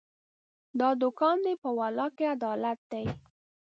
دا 0.79 0.89
دوکان 1.01 1.37
دی، 1.45 1.53
په 1.63 1.69
والله 1.77 2.07
که 2.17 2.25
عدالت 2.35 2.79
دی 2.91 3.05